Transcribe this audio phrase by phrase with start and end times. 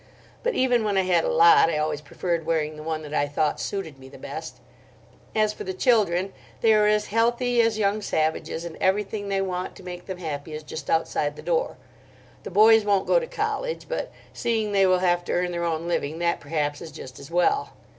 [0.41, 3.27] But even when I had a lot I always preferred wearing the one that I
[3.27, 4.55] thought suited me the best.
[5.35, 9.75] As for the children, they are as healthy as young savages, and everything they want
[9.75, 11.77] to make them happy is just outside the door.
[12.41, 15.87] The boys won't go to college; but seeing they will have to earn their own
[15.87, 17.73] living, that, perhaps, is just as well.